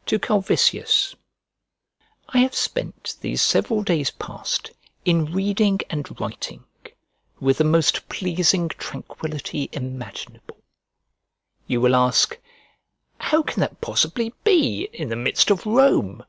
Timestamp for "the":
7.56-7.64, 15.08-15.16